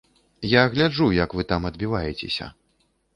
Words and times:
Я 0.51 0.61
гляджу, 0.75 1.09
як 1.17 1.35
вы 1.39 1.45
там 1.51 1.69
адбіваецеся. 1.71 2.49